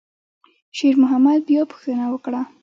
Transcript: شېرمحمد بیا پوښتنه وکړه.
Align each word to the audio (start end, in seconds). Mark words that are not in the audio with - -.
شېرمحمد 0.77 1.39
بیا 1.49 1.61
پوښتنه 1.71 2.05
وکړه. 2.09 2.41